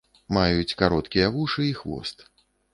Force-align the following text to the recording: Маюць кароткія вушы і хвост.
Маюць 0.37 0.77
кароткія 0.79 1.29
вушы 1.37 1.69
і 1.69 1.71
хвост. 1.83 2.29